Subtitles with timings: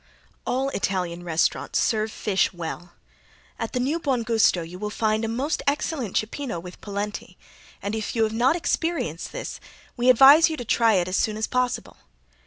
[0.47, 2.93] All Italian restaurants serve fish well.
[3.59, 7.37] At the New Buon Gusto you will find a most excellent cippino with polenti,
[7.83, 9.59] and if you have not experienced this
[9.95, 11.97] we advise you to try it as soon as possible.